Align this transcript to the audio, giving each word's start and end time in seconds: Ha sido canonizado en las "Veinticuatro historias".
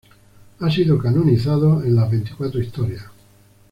Ha 0.59 0.71
sido 0.71 0.97
canonizado 0.97 1.83
en 1.83 1.95
las 1.95 2.09
"Veinticuatro 2.09 2.59
historias". 2.59 3.03